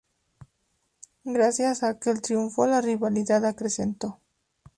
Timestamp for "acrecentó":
3.45-4.19